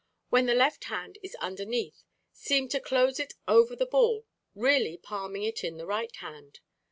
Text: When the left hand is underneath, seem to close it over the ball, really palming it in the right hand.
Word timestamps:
When 0.29 0.47
the 0.47 0.55
left 0.55 0.85
hand 0.85 1.19
is 1.21 1.35
underneath, 1.35 2.01
seem 2.31 2.69
to 2.69 2.79
close 2.79 3.19
it 3.19 3.35
over 3.47 3.75
the 3.75 3.85
ball, 3.85 4.25
really 4.55 4.97
palming 4.97 5.43
it 5.43 5.63
in 5.63 5.77
the 5.77 5.85
right 5.85 6.15
hand. 6.15 6.59